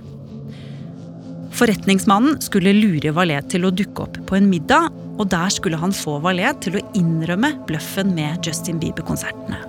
Forretningsmannen 1.52 2.40
skulle 2.42 2.72
lure 2.74 3.12
Valed 3.14 3.50
til 3.52 3.68
å 3.68 3.72
dukke 3.76 4.06
opp 4.06 4.18
på 4.28 4.38
en 4.38 4.48
middag, 4.50 4.88
og 5.18 5.28
der 5.32 5.52
skulle 5.52 5.78
han 5.80 5.92
få 5.94 6.18
Valet 6.24 6.62
til 6.64 6.78
å 6.78 6.84
innrømme 6.98 7.52
bløffen 7.68 8.14
med 8.16 8.46
Justin 8.46 8.80
Bieber-konsertene. 8.82 9.60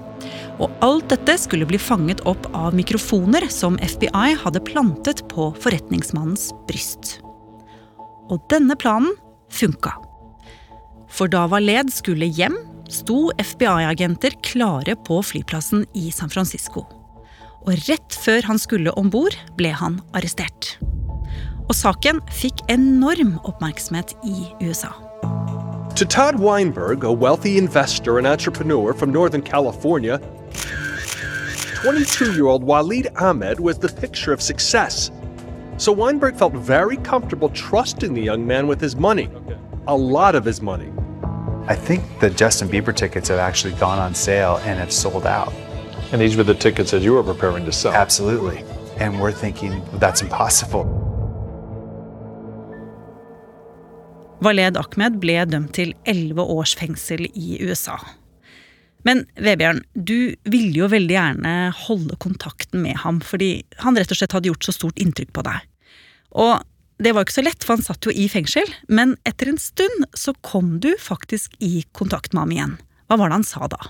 Og 0.62 0.72
alt 0.86 1.10
dette 1.12 1.36
skulle 1.42 1.68
bli 1.68 1.80
fanget 1.82 2.22
opp 2.30 2.46
av 2.56 2.76
mikrofoner 2.78 3.48
som 3.52 3.80
FBI 3.82 4.36
hadde 4.44 4.64
plantet 4.64 5.24
på 5.32 5.50
forretningsmannens 5.64 6.52
bryst. 6.70 7.18
Og 8.32 8.40
denne 8.54 8.78
planen 8.80 9.16
funka. 9.54 9.96
For 11.14 11.30
da 11.30 11.46
Valed 11.50 11.92
skulle 11.94 12.30
hjem, 12.30 12.56
sto 12.90 13.32
FBI-agenter 13.42 14.38
klare 14.46 14.96
på 15.08 15.20
flyplassen 15.26 15.86
i 15.98 16.10
San 16.14 16.32
Francisco. 16.34 16.86
Og 17.64 17.78
rett 17.88 18.18
før 18.20 18.46
han 18.50 18.60
skulle 18.60 18.94
om 19.00 19.10
bord, 19.14 19.36
ble 19.58 19.72
han 19.78 20.00
arrestert. 20.18 20.76
Og 21.64 21.74
saken 21.78 22.20
fikk 22.34 22.66
enorm 22.72 23.38
oppmerksomhet 23.48 24.16
i 24.28 24.36
USA. 24.66 24.92
To 26.04 26.10
Todd 26.10 26.38
Weinberg, 26.38 27.06
a 27.06 27.12
wealthy 27.14 27.58
investor 27.58 28.18
and 28.18 28.28
entrepreneur 28.28 28.94
from 28.94 29.10
Northern 29.10 29.42
California, 29.42 30.20
22 31.76 32.34
year 32.34 32.48
old 32.48 32.66
Waleed 32.66 33.10
Ahmed 33.22 33.62
was 33.62 33.78
the 33.78 33.88
picture 33.88 34.34
of 34.34 34.42
success. 34.42 35.12
So 35.78 35.94
Weinberg 35.94 36.36
felt 36.36 36.52
very 36.52 36.98
comfortable 36.98 37.48
trusting 37.48 38.14
the 38.14 38.22
young 38.22 38.46
man 38.46 38.68
with 38.68 38.82
his 38.82 38.98
money. 38.98 39.30
A 39.88 39.96
lot 39.96 40.36
of 40.36 40.44
his 40.44 40.62
money. 40.62 40.92
I 41.70 41.76
think 41.76 42.04
the 42.20 42.30
Justin 42.30 42.68
Bieber 42.68 42.94
tickets 42.94 43.30
have 43.30 43.40
actually 43.40 43.74
gone 43.76 43.98
on 43.98 44.14
sale 44.14 44.58
and 44.66 44.78
have 44.80 44.92
sold 44.92 45.26
out. 45.26 45.54
And 46.12 46.20
these 46.20 46.36
were 46.36 46.44
the 46.44 46.54
tickets 46.54 46.92
that 46.92 47.02
you 47.02 47.14
were 47.14 47.24
preparing 47.24 47.64
to 47.64 47.72
sell. 47.72 47.94
Absolutely. 47.94 48.66
And 48.98 49.22
we're 49.22 49.32
thinking 49.32 49.82
that's 49.94 50.22
impossible. 50.22 51.03
Valed 54.42 54.78
Ahmed 54.80 55.20
ble 55.22 55.38
dømt 55.46 55.74
til 55.78 55.94
elleve 56.10 56.42
års 56.42 56.74
fengsel 56.80 57.28
i 57.34 57.60
USA. 57.62 58.00
Men 59.04 59.26
Vebjørn, 59.36 59.84
du 59.94 60.34
ville 60.48 60.78
jo 60.78 60.90
veldig 60.92 61.16
gjerne 61.16 61.54
holde 61.86 62.18
kontakten 62.24 62.84
med 62.86 63.02
ham, 63.04 63.20
fordi 63.24 63.64
han 63.84 64.00
rett 64.00 64.12
og 64.16 64.20
slett 64.20 64.36
hadde 64.36 64.52
gjort 64.52 64.68
så 64.68 64.76
stort 64.76 65.02
inntrykk 65.02 65.34
på 65.36 65.44
deg. 65.46 65.66
Og 66.40 66.64
det 67.04 67.12
var 67.12 67.24
jo 67.24 67.28
ikke 67.28 67.40
så 67.42 67.44
lett, 67.46 67.66
for 67.66 67.76
han 67.76 67.86
satt 67.86 68.08
jo 68.08 68.14
i 68.16 68.30
fengsel, 68.32 68.70
men 68.88 69.18
etter 69.28 69.52
en 69.52 69.60
stund 69.60 70.08
så 70.18 70.36
kom 70.46 70.78
du 70.84 70.94
faktisk 71.02 71.58
i 71.60 71.84
kontakt 71.92 72.32
med 72.34 72.46
ham 72.46 72.56
igjen. 72.56 72.80
Hva 73.12 73.20
var 73.20 73.32
det 73.32 73.42
han 73.42 73.48
sa 73.48 73.68
da? 73.72 73.82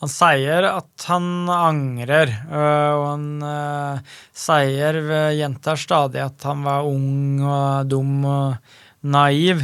Han 0.00 0.08
sier 0.08 0.64
at 0.64 1.04
han 1.10 1.24
angrer, 1.52 2.30
øh, 2.48 2.92
og 2.96 3.02
han 3.04 3.26
øh, 3.44 4.14
sier 4.32 4.96
ved 5.04 5.34
gjentar 5.36 5.76
stadig 5.76 6.22
at 6.24 6.46
han 6.48 6.64
var 6.64 6.88
ung 6.88 7.42
og 7.44 7.90
dum 7.90 8.14
og 8.24 8.78
naiv. 9.02 9.62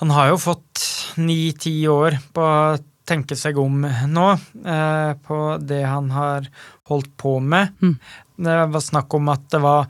Han 0.00 0.10
har 0.10 0.32
jo 0.32 0.40
fått 0.42 0.82
ni-ti 1.20 1.76
år 1.88 2.18
på 2.34 2.42
å 2.42 2.76
tenke 3.04 3.36
seg 3.36 3.58
om 3.60 3.84
nå, 3.84 4.26
eh, 4.64 5.12
på 5.26 5.38
det 5.60 5.82
han 5.84 6.10
har 6.14 6.48
holdt 6.88 7.12
på 7.20 7.36
med. 7.40 7.74
Det 8.36 8.56
var 8.72 8.82
snakk 8.82 9.14
om 9.14 9.28
at 9.32 9.44
det 9.52 9.60
var 9.62 9.86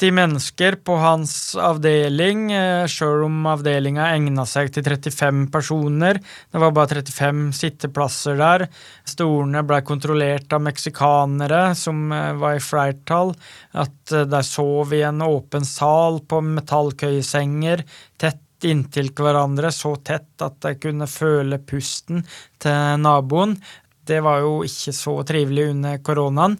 80 0.00 0.10
mennesker 0.10 0.74
på 0.82 0.96
hans 0.98 1.54
avdeling, 1.54 2.48
eh, 2.52 2.86
sjøl 2.90 3.28
om 3.28 3.46
avdelinga 3.46 4.08
egna 4.10 4.42
seg 4.42 4.72
til 4.74 4.82
35 4.82 5.46
personer. 5.54 6.18
Det 6.50 6.58
var 6.58 6.72
bare 6.74 6.96
35 6.98 7.52
sitteplasser 7.54 8.36
der. 8.36 8.66
Stolene 9.06 9.62
ble 9.62 9.78
kontrollert 9.86 10.52
av 10.52 10.64
meksikanere, 10.66 11.76
som 11.78 12.10
eh, 12.10 12.32
var 12.34 12.56
i 12.56 12.64
flertall. 12.64 13.36
At 13.72 14.12
eh, 14.12 14.24
de 14.26 14.40
sov 14.42 14.92
i 14.92 15.04
en 15.06 15.22
åpen 15.22 15.64
sal 15.64 16.18
på 16.26 16.40
metallkøyesenger, 16.42 17.84
tett 18.18 18.66
inntil 18.66 19.12
hverandre, 19.14 19.70
så 19.70 19.94
tett 20.02 20.42
at 20.42 20.58
de 20.64 20.74
kunne 20.74 21.06
føle 21.06 21.60
pusten 21.62 22.24
til 22.58 22.98
naboen. 22.98 23.54
Det 24.02 24.18
var 24.26 24.42
jo 24.42 24.64
ikke 24.66 24.96
så 24.96 25.20
trivelig 25.22 25.68
under 25.70 26.02
koronaen. 26.02 26.58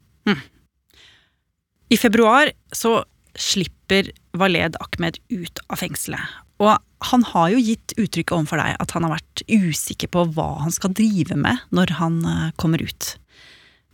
I 1.90 1.96
februar 2.00 2.48
så 2.72 3.02
slipper 3.40 4.10
Valed 4.36 4.76
Ahmed 4.80 5.18
ut 5.28 5.62
av 5.68 5.80
fengselet. 5.82 6.40
Og 6.62 6.78
han 7.10 7.24
har 7.32 7.50
jo 7.52 7.62
gitt 7.62 7.94
uttrykk 8.00 8.32
overfor 8.36 8.60
deg 8.62 8.76
at 8.80 8.94
han 8.94 9.06
har 9.06 9.16
vært 9.16 9.42
usikker 9.50 10.10
på 10.14 10.26
hva 10.36 10.48
han 10.62 10.74
skal 10.74 10.94
drive 10.96 11.36
med 11.38 11.64
når 11.74 11.96
han 11.98 12.20
eh, 12.28 12.52
kommer 12.60 12.82
ut. 12.82 13.14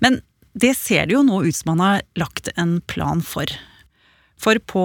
Men 0.05 0.21
det 0.53 0.75
ser 0.79 1.07
det 1.07 1.17
jo 1.17 1.25
nå 1.27 1.43
ut 1.47 1.57
som 1.57 1.75
han 1.75 1.85
har 1.85 2.05
lagt 2.19 2.51
en 2.57 2.81
plan 2.91 3.23
for. 3.25 3.51
For 4.41 4.61
på 4.67 4.85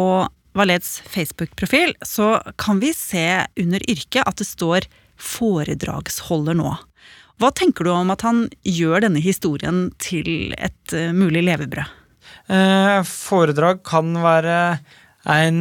Valeds 0.56 1.02
Facebook-profil 1.12 1.96
så 2.06 2.38
kan 2.62 2.80
vi 2.80 2.94
se 2.96 3.46
under 3.60 3.84
yrket 3.92 4.24
at 4.24 4.40
det 4.40 4.48
står 4.48 4.88
'foredragsholder' 5.20 6.56
nå. 6.60 6.76
Hva 7.40 7.52
tenker 7.52 7.84
du 7.84 7.92
om 7.92 8.12
at 8.12 8.24
han 8.24 8.46
gjør 8.64 9.04
denne 9.04 9.20
historien 9.20 9.90
til 10.00 10.56
et 10.56 10.94
eh, 10.96 11.12
mulig 11.12 11.44
levebrød? 11.44 12.05
Eh, 12.46 13.00
foredrag 13.10 13.82
kan 13.86 14.14
være 14.22 14.60
en 15.34 15.60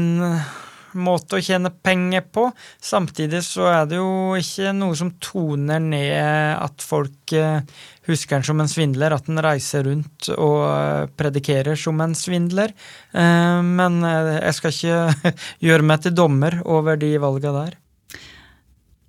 måte 0.95 1.39
å 1.39 1.43
tjene 1.43 1.73
penger 1.73 2.27
på. 2.31 2.47
Samtidig 2.83 3.41
så 3.47 3.67
er 3.73 3.89
det 3.91 3.99
jo 3.99 4.37
ikke 4.39 4.75
noe 4.77 4.95
som 4.99 5.15
toner 5.23 5.81
ned 5.83 6.61
at 6.61 6.85
folk 6.85 7.35
eh, 7.35 7.65
husker 8.09 8.39
en 8.39 8.47
som 8.47 8.61
en 8.63 8.71
svindler, 8.71 9.17
at 9.17 9.31
en 9.33 9.43
reiser 9.43 9.87
rundt 9.89 10.29
og 10.37 10.61
eh, 10.69 11.07
predikerer 11.17 11.81
som 11.81 12.03
en 12.05 12.15
svindler. 12.19 12.75
Men 13.15 14.03
jeg 14.05 14.57
skal 14.59 14.75
ikke 14.75 15.33
gjøre 15.69 15.89
meg 15.89 16.05
til 16.05 16.17
dommer 16.19 16.61
over 16.67 17.01
de 17.01 17.15
valga 17.23 17.55
der. 17.63 17.81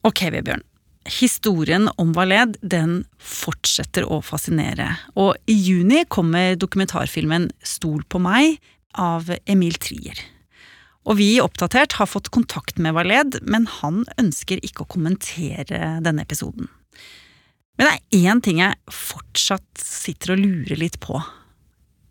Ok, 0.05 0.27
Vebjørn. 0.31 0.63
Historien 1.05 1.89
om 2.01 2.13
Valed 2.17 2.57
den 2.65 3.03
fortsetter 3.21 4.07
å 4.09 4.21
fascinere. 4.25 4.87
Og 5.13 5.35
i 5.45 5.53
juni 5.53 6.01
kommer 6.09 6.55
dokumentarfilmen 6.57 7.51
Stol 7.61 8.01
på 8.09 8.21
meg 8.23 8.57
av 8.97 9.29
Emil 9.45 9.77
Trier. 9.77 10.17
Og 11.05 11.19
vi 11.19 11.35
Oppdatert 11.43 11.99
har 11.99 12.09
fått 12.09 12.31
kontakt 12.33 12.79
med 12.81 12.95
Valed, 12.97 13.37
men 13.45 13.67
han 13.81 14.01
ønsker 14.17 14.63
ikke 14.65 14.85
å 14.85 14.91
kommentere 14.95 15.99
denne 16.01 16.25
episoden. 16.25 16.71
Men 17.77 17.91
det 17.91 17.93
er 17.93 18.31
én 18.31 18.41
ting 18.41 18.63
jeg 18.63 18.79
fortsatt 18.89 19.81
sitter 19.81 20.33
og 20.33 20.41
lurer 20.41 20.79
litt 20.79 20.97
på. 21.03 21.19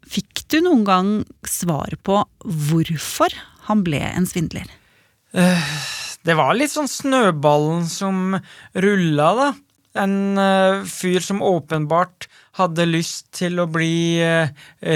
Fikk 0.07 0.45
du 0.53 0.61
noen 0.63 0.85
gang 0.87 1.13
svar 1.49 1.97
på 2.07 2.21
hvorfor 2.45 3.35
han 3.67 3.83
ble 3.87 4.05
en 4.13 4.29
svindler? 4.29 4.69
Det 6.25 6.33
var 6.39 6.57
litt 6.57 6.73
sånn 6.73 6.89
snøballen 6.89 7.85
som 7.91 8.39
rulla, 8.81 9.29
da. 9.37 9.49
En 10.05 10.39
uh, 10.41 10.83
fyr 10.89 11.23
som 11.23 11.43
åpenbart 11.45 12.27
hadde 12.59 12.87
lyst 12.89 13.29
til 13.37 13.61
å 13.63 13.69
bli 13.71 14.19
uh, 14.25 14.49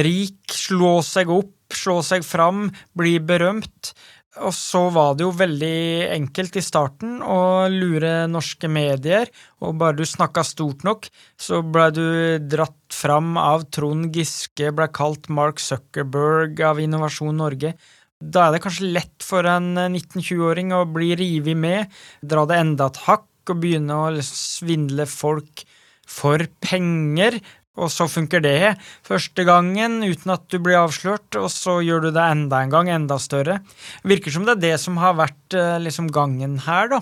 rik, 0.02 0.40
slå 0.50 0.98
seg 1.06 1.30
opp, 1.30 1.52
slå 1.76 2.00
seg 2.02 2.24
fram, 2.26 2.70
bli 2.96 3.18
berømt. 3.20 3.92
Og 4.38 4.54
så 4.54 4.86
var 4.94 5.18
det 5.18 5.26
jo 5.26 5.34
veldig 5.34 6.08
enkelt 6.14 6.56
i 6.56 6.64
starten 6.64 7.18
å 7.20 7.68
lure 7.72 8.28
norske 8.30 8.70
medier, 8.70 9.28
og 9.60 9.76
bare 9.80 9.98
du 9.98 10.04
snakka 10.06 10.44
stort 10.46 10.84
nok, 10.86 11.08
så 11.36 11.60
blei 11.60 11.88
du 11.94 12.06
dratt 12.46 12.94
fram 12.94 13.36
av 13.40 13.66
Trond 13.74 14.14
Giske, 14.14 14.70
blei 14.72 14.88
kalt 14.94 15.28
Mark 15.28 15.60
Zuckerberg 15.62 16.62
av 16.64 16.80
Innovasjon 16.82 17.36
Norge. 17.42 17.74
Da 18.18 18.48
er 18.48 18.56
det 18.56 18.64
kanskje 18.64 18.90
lett 18.96 19.22
for 19.22 19.46
en 19.46 19.76
19-20-åring 19.78 20.72
å 20.74 20.82
bli 20.90 21.12
revet 21.18 21.54
med, 21.54 21.92
dra 22.18 22.42
det 22.50 22.58
enda 22.58 22.88
et 22.90 22.98
hakk 23.04 23.52
og 23.52 23.60
begynne 23.62 23.94
å 23.94 24.08
svindle 24.26 25.06
folk 25.06 25.62
for 26.08 26.42
penger. 26.64 27.38
Og 27.78 27.92
så 27.94 28.08
funker 28.10 28.42
det 28.42 28.74
første 29.06 29.44
gangen 29.46 30.00
uten 30.02 30.34
at 30.34 30.48
du 30.50 30.58
blir 30.58 30.80
avslørt, 30.80 31.30
og 31.38 31.46
så 31.54 31.76
gjør 31.86 32.08
du 32.08 32.10
det 32.16 32.24
enda 32.24 32.64
en 32.64 32.74
gang, 32.74 32.90
enda 32.90 33.20
større. 33.22 33.60
Virker 34.02 34.34
som 34.34 34.48
det 34.48 34.56
er 34.56 34.64
det 34.64 34.74
som 34.82 34.98
har 34.98 35.14
vært 35.20 35.54
eh, 35.54 35.76
liksom 35.84 36.10
gangen 36.10 36.58
her, 36.66 36.90
da. 36.90 37.00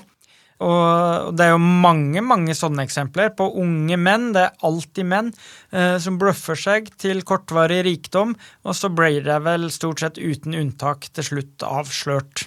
Og 0.64 1.35
det 1.37 1.45
er 1.45 1.53
jo 1.53 1.61
mange 1.61 2.23
mange 2.25 2.55
sånne 2.57 2.87
eksempler 2.87 3.33
på 3.37 3.49
unge 3.61 3.99
menn, 4.01 4.31
det 4.33 4.47
er 4.47 4.64
alltid 4.64 5.09
menn, 5.09 5.33
eh, 5.73 5.97
som 6.01 6.16
bløffer 6.21 6.57
seg 6.57 6.88
til 7.01 7.21
kortvarig 7.29 7.83
rikdom, 7.85 8.33
og 8.64 8.77
så 8.79 8.88
blir 8.88 9.21
det 9.27 9.37
vel 9.45 9.69
stort 9.75 10.01
sett 10.01 10.21
uten 10.21 10.57
unntak 10.57 11.11
til 11.12 11.29
slutt 11.29 11.66
avslørt. 11.66 12.47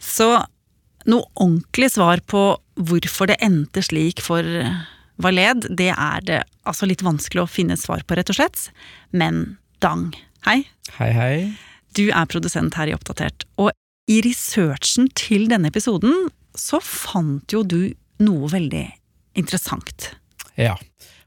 Så 0.00 0.30
noe 1.08 1.28
ordentlig 1.36 1.92
svar 1.92 2.22
på 2.24 2.42
hvorfor 2.78 3.28
det 3.28 3.40
endte 3.44 3.84
slik 3.84 4.22
for 4.24 4.44
Valed, 5.18 5.66
det 5.74 5.90
er 5.90 6.24
det 6.24 6.42
altså 6.68 6.86
litt 6.86 7.02
vanskelig 7.02 7.42
å 7.42 7.50
finne 7.50 7.76
svar 7.76 8.04
på, 8.06 8.14
rett 8.14 8.30
og 8.30 8.38
slett. 8.38 8.68
Men 9.10 9.58
Dang, 9.82 10.12
hei. 10.46 10.62
Hei, 10.96 11.10
hei. 11.14 11.34
Du 11.94 12.08
er 12.08 12.28
produsent 12.30 12.74
her 12.78 12.90
i 12.90 12.94
Oppdatert, 12.96 13.44
og 13.58 13.70
i 14.10 14.20
researchen 14.24 15.10
til 15.18 15.46
denne 15.50 15.70
episoden 15.70 16.28
så 16.58 16.82
fant 16.84 17.54
jo 17.54 17.62
du 17.62 17.80
noe 18.22 18.50
veldig 18.50 18.86
interessant. 19.38 20.12
Ja. 20.58 20.76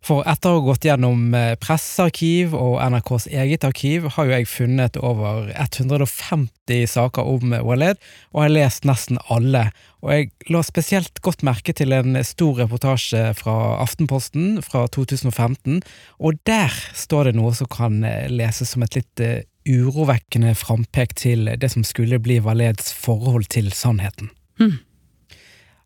For 0.01 0.25
etter 0.25 0.49
å 0.49 0.57
ha 0.57 0.61
gått 0.65 0.85
gjennom 0.87 1.35
eh, 1.37 1.53
pressearkiv 1.61 2.55
og 2.57 2.79
NRKs 2.81 3.27
eget 3.29 3.67
arkiv, 3.67 4.07
har 4.15 4.25
jo 4.25 4.33
jeg 4.33 4.47
funnet 4.49 4.97
over 4.97 5.51
150 5.53 6.87
saker 6.89 7.29
om 7.29 7.53
Waled, 7.53 8.01
og 8.33 8.41
har 8.41 8.53
lest 8.55 8.87
nesten 8.89 9.21
alle. 9.29 9.67
Og 10.01 10.15
jeg 10.15 10.31
la 10.49 10.63
spesielt 10.65 11.21
godt 11.21 11.45
merke 11.45 11.75
til 11.77 11.93
en 11.93 12.17
stor 12.25 12.63
reportasje 12.63 13.27
fra 13.37 13.55
Aftenposten 13.83 14.57
fra 14.65 14.87
2015, 14.89 15.83
og 16.17 16.41
der 16.49 16.73
står 16.97 17.29
det 17.29 17.37
noe 17.37 17.53
som 17.53 17.69
kan 17.69 18.01
eh, 18.01 18.25
leses 18.33 18.73
som 18.73 18.81
et 18.81 18.97
litt 18.97 19.21
eh, 19.21 19.43
urovekkende 19.69 20.55
frampek 20.57 21.13
til 21.13 21.45
det 21.61 21.69
som 21.69 21.85
skulle 21.85 22.17
bli 22.17 22.41
Waleds 22.41 22.89
forhold 22.97 23.51
til 23.53 23.69
sannheten. 23.69 24.33
Hmm. 24.57 24.79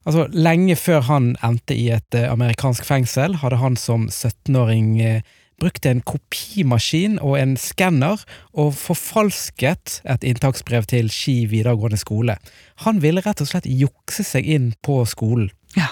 Altså, 0.06 0.28
Lenge 0.32 0.76
før 0.78 1.02
han 1.10 1.34
endte 1.44 1.76
i 1.78 1.90
et 1.96 2.18
eh, 2.18 2.30
amerikansk 2.30 2.86
fengsel, 2.86 3.40
hadde 3.42 3.58
han 3.62 3.78
som 3.80 4.08
17-åring 4.12 4.92
eh, 5.02 5.22
brukt 5.62 5.86
en 5.88 6.02
kopimaskin 6.06 7.18
og 7.24 7.38
en 7.40 7.56
skanner 7.60 8.22
og 8.54 8.74
forfalsket 8.78 10.02
et 10.04 10.26
inntaksbrev 10.28 10.88
til 10.92 11.10
Ski 11.14 11.46
videregående 11.52 12.00
skole. 12.00 12.38
Han 12.86 13.02
ville 13.04 13.24
rett 13.26 13.42
og 13.42 13.50
slett 13.50 13.70
jukse 13.70 14.26
seg 14.28 14.46
inn 14.46 14.74
på 14.86 15.02
skolen. 15.10 15.50
Ja. 15.78 15.90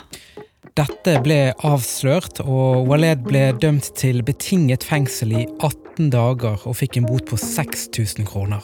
Dette 0.73 1.19
ble 1.21 1.53
avslørt, 1.61 2.39
og 2.41 2.87
Waled 2.89 3.21
ble 3.27 3.51
dømt 3.61 3.91
til 3.99 4.23
betinget 4.25 4.85
fengsel 4.87 5.35
i 5.37 5.43
18 5.59 6.09
dager 6.13 6.63
og 6.65 6.77
fikk 6.79 6.97
en 6.97 7.09
bot 7.09 7.27
på 7.29 7.37
6000 7.37 8.25
kroner. 8.29 8.63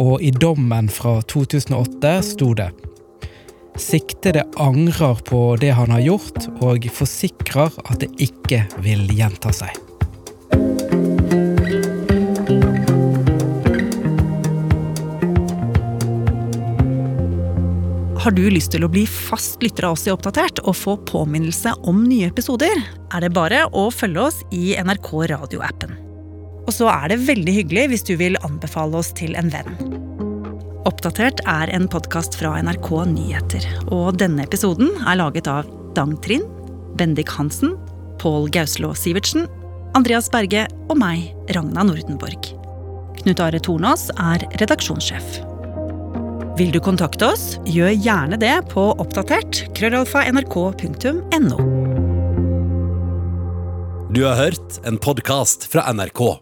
Og 0.00 0.20
i 0.24 0.32
dommen 0.32 0.90
fra 0.92 1.20
2008 1.32 2.16
sto 2.34 2.52
det 2.58 2.68
Siktede 3.78 4.44
angrer 4.60 5.14
på 5.24 5.56
det 5.60 5.70
han 5.70 5.90
har 5.90 6.00
gjort, 6.04 6.44
og 6.60 6.84
forsikrer 6.92 7.72
at 7.86 8.02
det 8.02 8.10
ikke 8.20 8.66
vil 8.84 9.08
gjenta 9.16 9.52
seg. 9.56 9.78
Har 18.22 18.30
du 18.36 18.44
lyst 18.54 18.70
til 18.70 18.84
å 18.86 18.90
bli 18.92 19.02
fast 19.08 19.64
lytter 19.64 19.88
av 19.88 19.96
oss 19.96 20.04
i 20.06 20.12
Oppdatert 20.12 20.60
og 20.62 20.76
få 20.78 20.94
påminnelse 21.08 21.72
om 21.90 22.04
nye 22.06 22.28
episoder, 22.30 22.84
er 23.10 23.24
det 23.24 23.32
bare 23.34 23.64
å 23.74 23.88
følge 23.90 24.28
oss 24.28 24.38
i 24.54 24.76
NRK 24.78 25.10
radioappen. 25.32 25.96
Og 26.62 26.70
så 26.76 26.86
er 26.92 27.10
det 27.10 27.24
veldig 27.26 27.56
hyggelig 27.56 27.88
hvis 27.90 28.06
du 28.06 28.14
vil 28.20 28.38
anbefale 28.46 29.00
oss 29.00 29.10
til 29.18 29.34
en 29.34 29.50
venn. 29.50 30.01
Oppdatert 30.82 31.38
er 31.46 31.70
en 31.70 31.84
podkast 31.86 32.34
fra 32.34 32.56
NRK 32.58 32.88
Nyheter, 33.12 33.66
og 33.94 34.16
denne 34.18 34.42
episoden 34.42 34.88
er 35.06 35.20
laget 35.20 35.46
av 35.46 35.68
Dang 35.94 36.16
Trind, 36.24 36.48
Bendik 36.98 37.30
Hansen, 37.36 37.76
Pål 38.18 38.48
Gauslå 38.50 38.90
Sivertsen, 38.98 39.46
Andreas 39.94 40.26
Berge 40.32 40.64
og 40.90 40.98
meg, 40.98 41.28
Ragna 41.54 41.86
Nordenborg. 41.86 42.50
Knut 43.20 43.44
Are 43.44 43.62
Tornås 43.62 44.08
er 44.16 44.42
redaksjonssjef. 44.58 45.38
Vil 46.58 46.74
du 46.74 46.82
kontakte 46.82 47.30
oss, 47.30 47.46
gjør 47.62 47.94
gjerne 47.94 48.42
det 48.42 48.56
på 48.74 48.90
oppdatert 48.98 49.62
krøllalfa 49.78 50.26
nrk.no. 50.34 51.62
Du 54.12 54.24
har 54.26 54.34
hørt 54.48 54.82
en 54.82 54.98
podkast 54.98 55.70
fra 55.70 55.86
NRK. 55.94 56.41